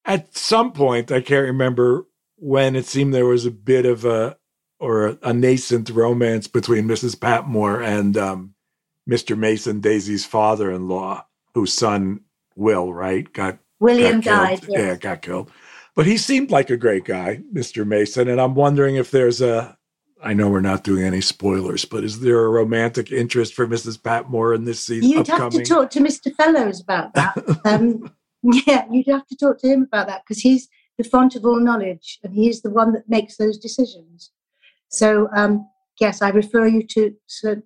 [0.05, 4.37] At some point, I can't remember when it seemed there was a bit of a
[4.79, 7.19] or a, a nascent romance between Mrs.
[7.19, 8.55] Patmore and um,
[9.09, 9.37] Mr.
[9.37, 12.21] Mason, Daisy's father-in-law, whose son
[12.57, 14.61] Will, right, got William got died.
[14.69, 14.81] Yes.
[14.81, 15.51] Yeah, got killed.
[15.95, 17.87] But he seemed like a great guy, Mr.
[17.87, 18.29] Mason.
[18.29, 19.77] And I'm wondering if there's a,
[20.23, 24.03] I know we're not doing any spoilers, but is there a romantic interest for Mrs.
[24.03, 25.11] Patmore in this season?
[25.11, 26.35] You'd have to talk to Mr.
[26.35, 27.37] Fellowes about that.
[27.65, 30.69] Um, yeah, you'd have to talk to him about that because he's
[30.99, 34.31] the font of all knowledge and he's the one that makes those decisions.
[34.89, 35.69] So, um,
[36.01, 37.63] yes, I refer you to Sir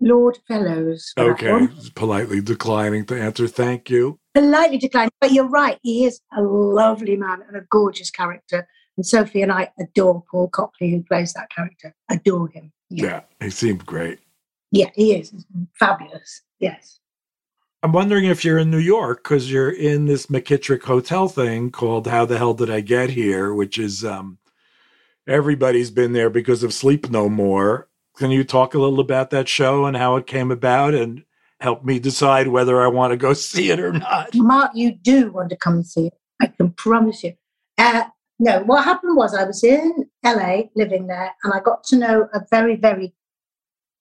[0.00, 1.12] Lord Fellowes.
[1.18, 3.48] Okay, politely declining to answer.
[3.48, 4.18] Thank you.
[4.34, 5.10] Politely declined.
[5.20, 8.68] But you're right, he is a lovely man and a gorgeous character.
[8.96, 11.94] And Sophie and I adore Paul Copley, who plays that character.
[12.10, 12.72] Adore him.
[12.90, 14.18] Yeah, he seemed great.
[14.70, 15.32] Yeah, he is.
[15.78, 16.42] Fabulous.
[16.58, 17.00] Yes.
[17.82, 22.08] I'm wondering if you're in New York because you're in this McKittrick Hotel thing called
[22.08, 24.38] How the Hell Did I Get Here, which is um,
[25.28, 27.88] everybody's been there because of Sleep No More.
[28.18, 31.22] Can you talk a little about that show and how it came about and
[31.60, 34.34] help me decide whether I want to go see it or not?
[34.34, 36.14] Mark, you do want to come and see it.
[36.40, 37.34] I can promise you.
[37.78, 38.04] Uh,
[38.40, 42.28] no, what happened was I was in LA living there and I got to know
[42.34, 43.14] a very, very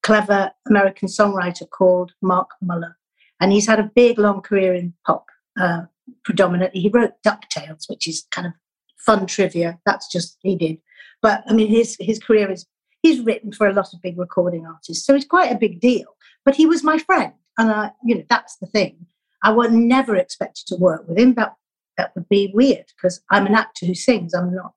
[0.01, 2.97] clever American songwriter called Mark Mueller.
[3.39, 5.25] And he's had a big, long career in pop
[5.59, 5.81] uh,
[6.23, 6.81] predominantly.
[6.81, 8.53] He wrote DuckTales, which is kind of
[8.97, 9.79] fun trivia.
[9.85, 10.79] That's just he did.
[11.21, 12.65] But I mean, his, his career is,
[13.01, 15.05] he's written for a lot of big recording artists.
[15.05, 16.15] So it's quite a big deal.
[16.45, 17.33] But he was my friend.
[17.57, 19.07] And I, you know, that's the thing.
[19.43, 21.33] I would never expected to work with him.
[21.35, 21.55] That
[21.97, 24.33] that would be weird because I'm an actor who sings.
[24.33, 24.73] I'm not,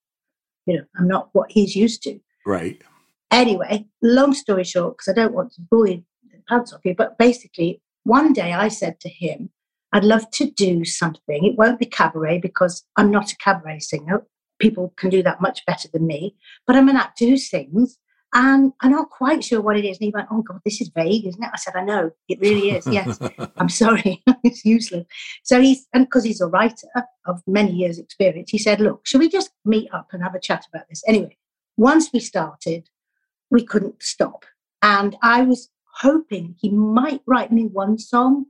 [0.66, 2.18] you know, I'm not what he's used to.
[2.46, 2.80] Right.
[3.30, 6.02] Anyway, long story short, because I don't want to bore you
[6.32, 9.50] the pants off you, but basically, one day I said to him,
[9.92, 11.44] I'd love to do something.
[11.44, 14.24] It won't be cabaret because I'm not a cabaret singer.
[14.58, 17.98] People can do that much better than me, but I'm an actor who sings.
[18.32, 19.98] And I'm not quite sure what it is.
[19.98, 21.50] And he went, Oh God, this is vague, isn't it?
[21.52, 22.86] I said, I know, it really is.
[22.86, 23.18] Yes.
[23.56, 25.06] I'm sorry, it's useless.
[25.42, 26.88] So he's, and because he's a writer
[27.26, 30.40] of many years' experience, he said, Look, should we just meet up and have a
[30.40, 31.02] chat about this?
[31.06, 31.36] Anyway,
[31.76, 32.88] once we started,
[33.50, 34.44] we couldn't stop.
[34.82, 38.46] And I was hoping he might write me one song.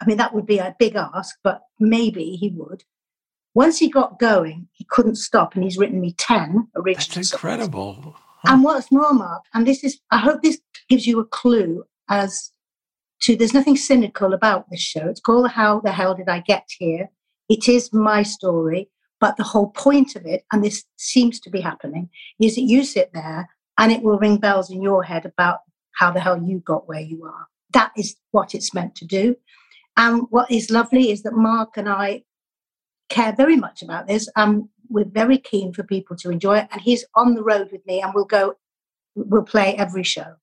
[0.00, 2.84] I mean, that would be a big ask, but maybe he would.
[3.54, 7.30] Once he got going, he couldn't stop, and he's written me 10 original songs.
[7.30, 8.16] That's songs.
[8.46, 12.50] And what's more, Mark, and this is, I hope this gives you a clue as
[13.22, 15.08] to there's nothing cynical about this show.
[15.08, 17.08] It's called How the Hell Did I Get Here?
[17.48, 21.60] It is my story, but the whole point of it, and this seems to be
[21.60, 25.60] happening, is that you sit there and it will ring bells in your head about
[25.96, 27.46] how the hell you got where you are.
[27.72, 29.36] That is what it's meant to do.
[29.96, 32.24] And what is lovely is that Mark and I
[33.08, 34.28] care very much about this.
[34.36, 36.68] Um, we're very keen for people to enjoy it.
[36.70, 38.54] And he's on the road with me and we'll go,
[39.14, 40.34] we'll play every show.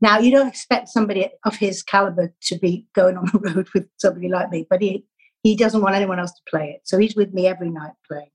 [0.00, 3.88] Now, you don't expect somebody of his caliber to be going on the road with
[3.96, 5.04] somebody like me, but he,
[5.42, 6.82] he doesn't want anyone else to play it.
[6.84, 8.30] So he's with me every night playing.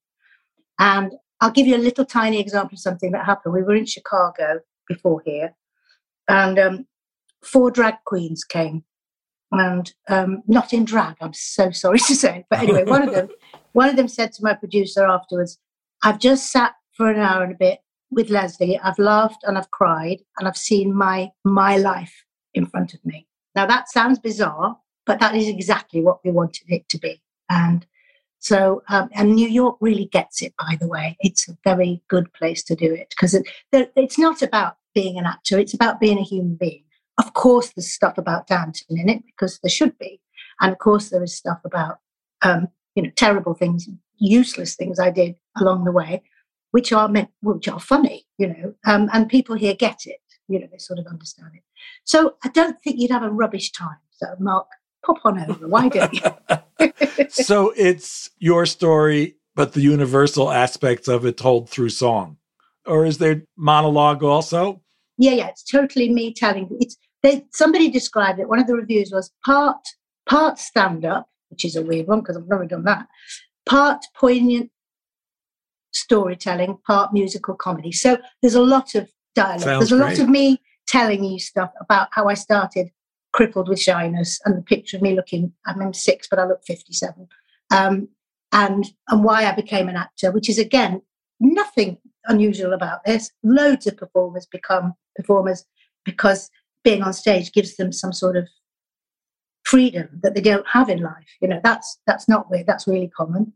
[0.79, 3.53] And I'll give you a little tiny example of something that happened.
[3.53, 5.55] We were in Chicago before here,
[6.27, 6.87] and um,
[7.43, 8.83] four drag queens came
[9.51, 11.17] and um, not in drag.
[11.19, 13.29] I'm so sorry to say, but anyway, one of them,
[13.73, 15.57] one of them said to my producer afterwards,
[16.03, 18.79] "I've just sat for an hour and a bit with Lesley.
[18.79, 23.27] I've laughed and I've cried, and I've seen my my life in front of me."
[23.55, 27.85] Now that sounds bizarre, but that is exactly what we wanted it to be, and.
[28.43, 31.15] So, um, and New York really gets it, by the way.
[31.19, 35.27] It's a very good place to do it because it, it's not about being an
[35.27, 36.83] actor, it's about being a human being.
[37.19, 40.19] Of course, there's stuff about Downton in it because there should be.
[40.59, 41.99] And of course, there is stuff about,
[42.41, 43.87] um, you know, terrible things,
[44.17, 46.21] useless things I did along the way,
[46.71, 50.59] which are meant, which are funny, you know, um, and people here get it, you
[50.59, 51.63] know, they sort of understand it.
[52.03, 53.97] So I don't think you'd have a rubbish time.
[54.11, 54.67] So, Mark,
[55.05, 55.67] pop on over.
[55.67, 57.29] Why don't you?
[57.29, 62.37] so it's your story, but the universal aspects of it told through song.
[62.85, 64.81] Or is there monologue also?
[65.17, 66.67] Yeah, yeah, it's totally me telling.
[66.79, 68.49] It's they, somebody described it.
[68.49, 69.77] One of the reviews was part
[70.27, 73.07] part stand up, which is a weird one because I've never done that.
[73.67, 74.71] Part poignant
[75.91, 77.91] storytelling, part musical comedy.
[77.91, 79.61] So there's a lot of dialogue.
[79.61, 80.17] Sounds there's a great.
[80.17, 82.89] lot of me telling you stuff about how I started
[83.33, 87.27] crippled with shyness and the picture of me looking, I'm six, but I look 57.
[87.71, 88.09] Um,
[88.51, 91.01] and and why I became an actor, which is again
[91.39, 93.31] nothing unusual about this.
[93.43, 95.65] Loads of performers become performers
[96.03, 96.49] because
[96.83, 98.47] being on stage gives them some sort of
[99.71, 101.29] freedom that they don't have in life.
[101.41, 102.67] You know, that's that's not weird.
[102.67, 103.53] That's really common.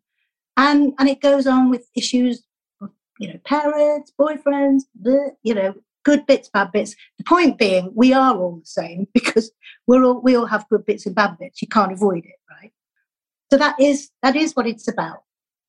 [0.56, 2.42] And and it goes on with issues
[2.82, 2.90] of,
[3.20, 6.96] you know, parents, boyfriends, the, you know, good bits, bad bits.
[7.18, 9.52] The point being we are all the same because
[9.88, 11.62] we're all we all have good bits and bad bits.
[11.62, 12.72] You can't avoid it, right?
[13.52, 15.24] So that is that is what it's about.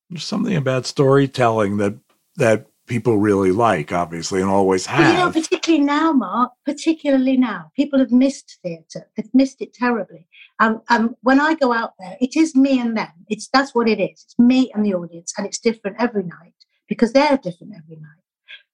[0.09, 1.95] There's something about storytelling that
[2.37, 5.56] that people really like, obviously, and always But, you know, have.
[5.69, 9.09] Now, Mark, particularly now, people have missed theatre.
[9.15, 10.27] They've missed it terribly.
[10.59, 13.11] Um, um, when I go out there, it is me and them.
[13.27, 14.23] It's that's what it is.
[14.25, 16.53] It's me and the audience, and it's different every night
[16.87, 18.23] because they're different every night.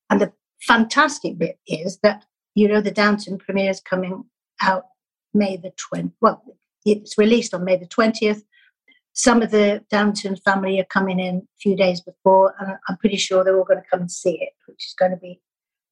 [0.10, 4.26] And the fantastic bit is that you know the Downton premiere is coming
[4.62, 4.86] out
[5.34, 6.12] May the 20th.
[6.22, 6.44] Well,
[6.86, 8.44] it's released on May the 20th.
[9.14, 13.18] Some of the Downton family are coming in a few days before, and I'm pretty
[13.18, 15.40] sure they're all going to come and see it, which is going to be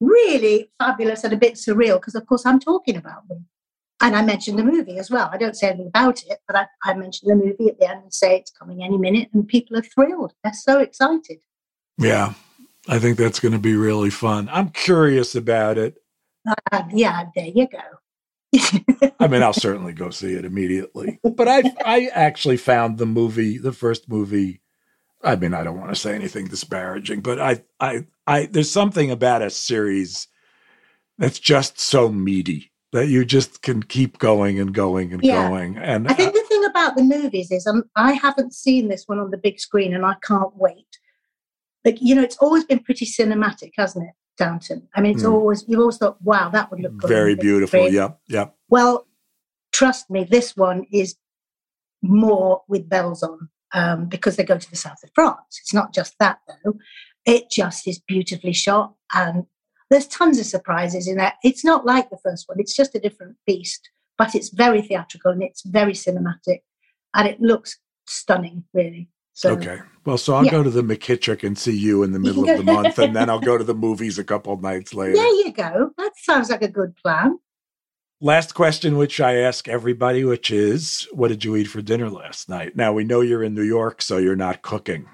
[0.02, 3.46] really fabulous and a bit surreal because, of course, I'm talking about them.
[4.00, 5.30] And I mentioned the movie as well.
[5.32, 8.02] I don't say anything about it, but I, I mention the movie at the end
[8.02, 10.32] and say it's coming any minute, and people are thrilled.
[10.42, 11.38] They're so excited.
[11.98, 12.34] Yeah,
[12.88, 14.48] I think that's going to be really fun.
[14.52, 15.98] I'm curious about it.
[16.72, 17.78] Uh, yeah, there you go.
[19.20, 21.20] I mean, I'll certainly go see it immediately.
[21.22, 24.61] But I, I actually found the movie, the first movie.
[25.24, 28.46] I mean, I don't want to say anything disparaging, but I, I, I.
[28.46, 30.26] There's something about a series
[31.18, 35.48] that's just so meaty that you just can keep going and going and Yeah.
[35.48, 35.78] going.
[35.78, 39.18] And I think the thing about the movies is um, I haven't seen this one
[39.18, 40.98] on the big screen and I can't wait.
[41.84, 44.88] Like, you know, it's always been pretty cinematic, hasn't it, Downton?
[44.94, 45.32] I mean, it's Mm.
[45.32, 47.80] always, you've always thought, wow, that would look very beautiful.
[47.80, 47.94] screen.
[47.94, 48.10] Yeah.
[48.28, 48.54] yep.
[48.68, 49.06] Well,
[49.72, 51.16] trust me, this one is
[52.02, 55.58] more with bells on um, because they go to the south of France.
[55.60, 56.74] It's not just that, though.
[57.24, 59.44] It just is beautifully shot and
[59.90, 61.34] there's tons of surprises in that.
[61.44, 65.32] It's not like the first one, it's just a different beast, but it's very theatrical
[65.32, 66.60] and it's very cinematic
[67.14, 69.08] and it looks stunning, really.
[69.34, 69.78] So, Okay.
[70.04, 70.50] Well, so I'll Yeah.
[70.50, 73.30] go to the McKittrick and see you in the middle of the month, and then
[73.30, 75.14] I'll go to the movies a couple nights later.
[75.14, 75.90] There you go.
[75.96, 77.38] That sounds like a good plan.
[78.24, 82.48] Last question, which I ask everybody, which is, what did you eat for dinner last
[82.48, 82.76] night?
[82.76, 85.06] Now we know you're in New York, so you're not cooking.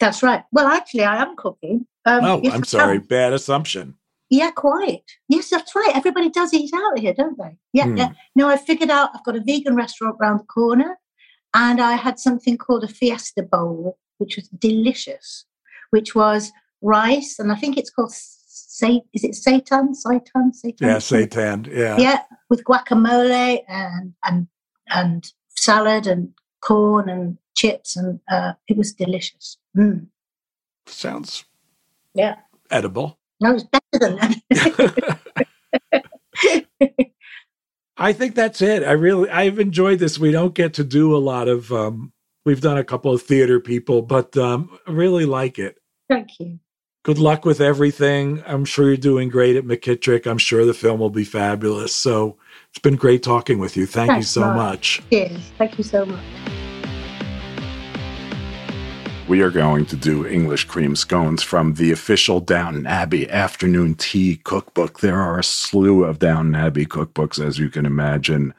[0.00, 0.42] That's right.
[0.50, 1.86] Well, actually, I am cooking.
[2.06, 3.96] Um, oh, yes, I'm sorry, bad assumption.
[4.30, 5.02] Yeah, quite.
[5.28, 5.92] Yes, that's right.
[5.94, 7.58] Everybody does eat out here, don't they?
[7.74, 7.96] Yeah, Hmm.
[7.98, 8.12] yeah.
[8.34, 10.98] No, I figured out I've got a vegan restaurant round the corner,
[11.52, 15.44] and I had something called a fiesta bowl, which was delicious,
[15.90, 18.14] which was rice, and I think it's called
[18.72, 20.80] say is it seitan, seitan, seitan?
[20.80, 21.66] Yeah, seitan.
[21.66, 21.98] Yeah.
[21.98, 24.48] Yeah, with guacamole and and
[24.88, 29.58] and salad and corn and chips, and uh, it was delicious.
[29.76, 30.06] Mm.
[30.86, 31.44] Sounds
[32.14, 32.36] Yeah,
[32.70, 33.18] edible.
[33.40, 36.00] no, it was better than that.
[37.96, 38.82] I think that's it.
[38.82, 40.18] I really, I've enjoyed this.
[40.18, 42.12] We don't get to do a lot of, um,
[42.44, 45.76] we've done a couple of theater people, but um, I really like it.
[46.08, 46.58] Thank you.
[47.04, 48.44] Good luck with everything.
[48.46, 50.24] I'm sure you're doing great at McKittrick.
[50.24, 51.92] I'm sure the film will be fabulous.
[51.96, 52.36] So
[52.70, 53.86] it's been great talking with you.
[53.86, 54.56] Thank you so Mark.
[54.56, 55.02] much.
[55.10, 56.22] Yes, Thank you so much.
[59.26, 64.36] We are going to do English cream scones from the official Downton Abbey afternoon tea
[64.36, 65.00] cookbook.
[65.00, 68.54] There are a slew of Downton Abbey cookbooks, as you can imagine.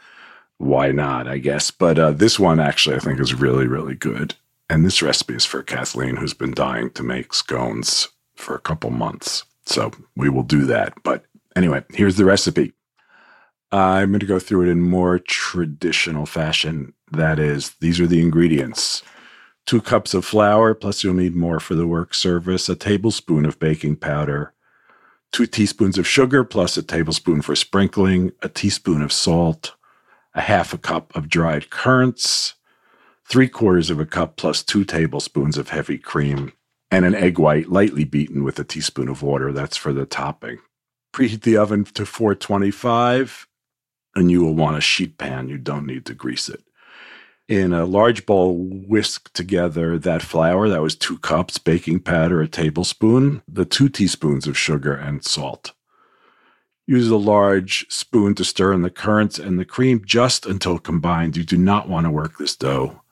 [0.57, 1.71] why not, I guess.
[1.71, 4.35] But uh, this one actually, I think, is really, really good.
[4.69, 8.89] And this recipe is for Kathleen, who's been dying to make scones for a couple
[8.89, 9.43] months.
[9.65, 10.93] So we will do that.
[11.03, 11.25] But
[11.55, 12.73] anyway, here's the recipe.
[13.71, 16.93] I'm going to go through it in more traditional fashion.
[17.11, 19.03] That is, these are the ingredients
[19.65, 23.59] two cups of flour, plus you'll need more for the work service, a tablespoon of
[23.59, 24.53] baking powder,
[25.31, 29.75] two teaspoons of sugar, plus a tablespoon for sprinkling, a teaspoon of salt,
[30.33, 32.55] a half a cup of dried currants,
[33.25, 36.51] three quarters of a cup plus two tablespoons of heavy cream,
[36.93, 39.51] and an egg white lightly beaten with a teaspoon of water.
[39.51, 40.59] That's for the topping.
[41.11, 43.47] Preheat the oven to 425,
[44.15, 45.49] and you will want a sheet pan.
[45.49, 46.63] You don't need to grease it.
[47.47, 50.69] In a large bowl, whisk together that flour.
[50.69, 55.71] That was two cups, baking powder, a tablespoon, the two teaspoons of sugar, and salt.
[56.85, 61.37] Use a large spoon to stir in the currants and the cream just until combined.
[61.37, 63.02] You do not want to work this dough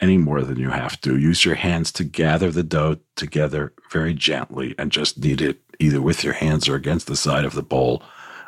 [0.00, 1.18] any more than you have to.
[1.18, 6.00] Use your hands to gather the dough together very gently and just knead it either
[6.00, 8.02] with your hands or against the side of the bowl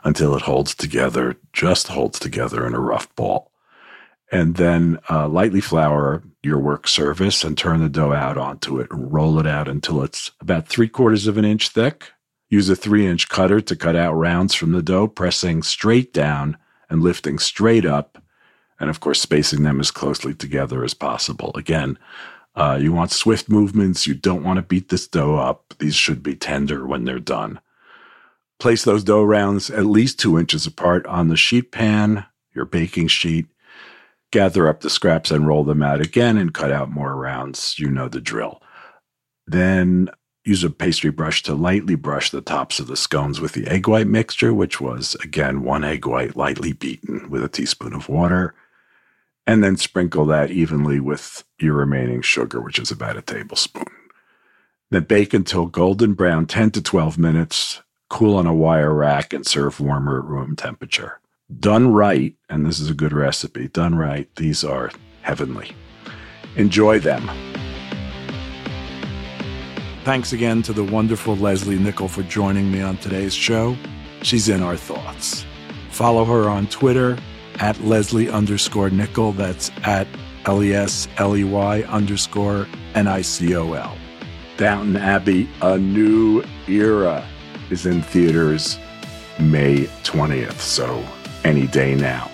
[0.05, 3.51] until it holds together, just holds together in a rough ball.
[4.31, 8.91] And then uh, lightly flour your work surface and turn the dough out onto it
[8.91, 12.11] and roll it out until it's about three quarters of an inch thick
[12.53, 16.59] Use a three inch cutter to cut out rounds from the dough, pressing straight down
[16.91, 18.22] and lifting straight up.
[18.83, 21.53] And of course, spacing them as closely together as possible.
[21.55, 21.97] Again,
[22.57, 24.09] uh, you want swift movements.
[24.09, 25.73] You don't want to beat this dough up.
[25.79, 27.61] These should be tender when they're done.
[28.59, 32.27] Place those dough rounds at least two inches apart on the sheet pan,
[32.57, 33.47] your baking sheet.
[34.33, 37.79] Gather up the scraps and roll them out again and cut out more rounds.
[37.79, 38.61] You know the drill.
[39.47, 40.11] Then
[40.45, 43.87] use a pastry brush to lightly brush the tops of the scones with the egg
[43.87, 48.57] white mixture, which was again one egg white lightly beaten with a teaspoon of water.
[49.47, 53.85] And then sprinkle that evenly with your remaining sugar, which is about a tablespoon.
[54.91, 59.47] Then bake until golden brown 10 to 12 minutes, cool on a wire rack, and
[59.47, 61.21] serve warmer at room temperature.
[61.59, 64.91] Done right, and this is a good recipe, done right, these are
[65.23, 65.73] heavenly.
[66.57, 67.29] Enjoy them.
[70.05, 73.77] Thanks again to the wonderful Lesley Nicol for joining me on today's show.
[74.23, 75.45] She's in our thoughts.
[75.91, 77.17] Follow her on Twitter
[77.59, 79.33] at Lesley underscore Nicol.
[79.33, 80.07] That's at
[80.47, 83.97] L E S L E Y underscore N I C O L.
[84.57, 87.27] Downton Abbey, A New Era
[87.71, 88.79] is in theaters
[89.39, 91.05] May 20th, so
[91.45, 92.31] any day now.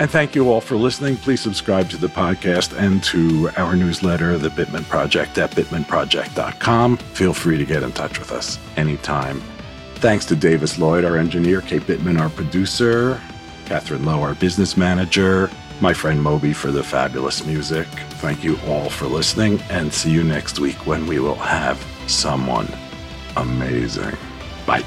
[0.00, 1.16] And thank you all for listening.
[1.16, 6.96] Please subscribe to the podcast and to our newsletter, The Bittman Project, at bittmanproject.com.
[6.98, 9.42] Feel free to get in touch with us anytime.
[9.96, 13.20] Thanks to Davis Lloyd, our engineer, Kate Bittman, our producer,
[13.68, 15.50] Catherine Lowe, our business manager,
[15.82, 17.86] my friend Moby for the fabulous music.
[18.22, 22.66] Thank you all for listening, and see you next week when we will have someone
[23.36, 24.16] amazing.
[24.66, 24.84] Bye.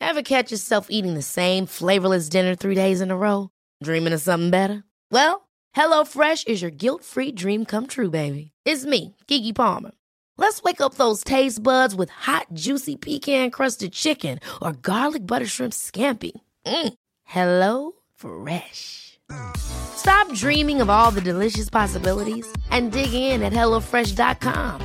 [0.00, 3.50] Ever catch yourself eating the same flavorless dinner three days in a row?
[3.82, 4.84] Dreaming of something better?
[5.10, 8.50] Well, HelloFresh is your guilt free dream come true, baby.
[8.64, 9.92] It's me, Keke Palmer.
[10.36, 15.46] Let's wake up those taste buds with hot, juicy pecan crusted chicken or garlic butter
[15.46, 16.32] shrimp scampi.
[16.66, 16.94] Mm.
[17.24, 19.18] Hello Fresh.
[19.56, 24.80] Stop dreaming of all the delicious possibilities and dig in at HelloFresh.com.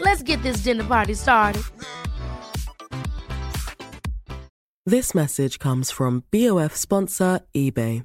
[0.00, 1.62] Let's get this dinner party started.
[4.86, 8.04] This message comes from BOF sponsor eBay.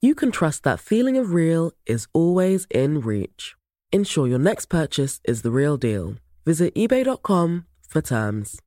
[0.00, 3.54] you can trust that feeling of real is always in reach.
[3.92, 6.16] Ensure your next purchase is the real deal.
[6.46, 8.60] Visit eBay.com for terms.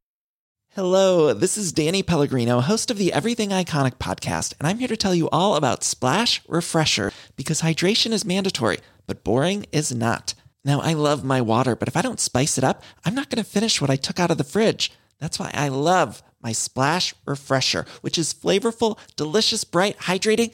[0.75, 4.97] Hello, this is Danny Pellegrino, host of the Everything Iconic podcast, and I'm here to
[4.97, 10.34] tell you all about Splash Refresher because hydration is mandatory, but boring is not.
[10.65, 13.43] Now, I love my water, but if I don't spice it up, I'm not going
[13.43, 14.91] to finish what I took out of the fridge.
[15.19, 20.53] That's why I love my Splash Refresher, which is flavorful, delicious, bright, hydrating,